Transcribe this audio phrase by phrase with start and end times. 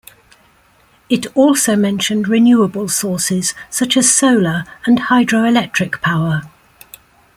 [1.09, 6.41] It also mentioned renewable sources such as solar and hydroelectric power.